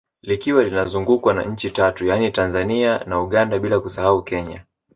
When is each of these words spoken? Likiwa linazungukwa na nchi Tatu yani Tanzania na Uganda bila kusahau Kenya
Likiwa 0.21 0.63
linazungukwa 0.63 1.33
na 1.33 1.43
nchi 1.43 1.71
Tatu 1.71 2.05
yani 2.05 2.31
Tanzania 2.31 2.97
na 3.07 3.21
Uganda 3.21 3.59
bila 3.59 3.79
kusahau 3.79 4.23
Kenya 4.23 4.65